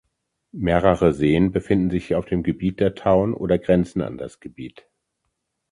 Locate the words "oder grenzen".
3.35-4.01